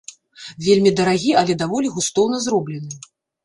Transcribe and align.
Вельмі 0.67 0.93
дарагі, 1.01 1.29
але 1.43 1.59
даволі 1.61 1.95
густоўна 1.99 2.43
зроблены. 2.51 2.93